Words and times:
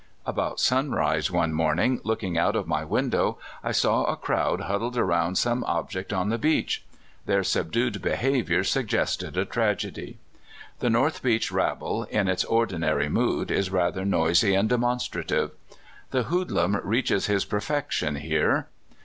About 0.25 0.59
sunrise 0.59 1.29
one 1.29 1.53
morning, 1.53 2.01
looking 2.03 2.35
out 2.35 2.55
of 2.55 2.65
my 2.67 2.83
window, 2.83 3.37
I 3.63 3.71
saw 3.71 4.05
a 4.05 4.15
crowd 4.15 4.61
huddled 4.61 4.97
around 4.97 5.37
some 5.37 5.63
ob 5.65 5.91
ject 5.91 6.11
on 6.11 6.29
the 6.29 6.39
beach. 6.39 6.83
Their 7.27 7.43
subdued 7.43 8.01
behavior 8.01 8.63
sug 8.63 8.87
gested 8.87 9.37
a 9.37 9.45
tragedy. 9.45 10.17
The 10.79 10.89
North 10.89 11.21
Beach 11.21 11.51
rabble, 11.51 12.05
in 12.05 12.27
its 12.27 12.43
ordinary 12.45 13.09
mood, 13.09 13.51
is 13.51 13.69
rather 13.69 14.03
noisy 14.03 14.55
and 14.55 14.67
demonstrative. 14.67 15.51
The 16.09 16.23
hoodlum 16.23 16.79
reaches 16.83 17.27
his 17.27 17.45
perfection 17.45 18.15
here. 18.15 18.69